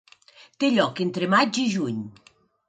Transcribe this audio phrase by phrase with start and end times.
[0.63, 2.01] Té lloc entre maig i juny.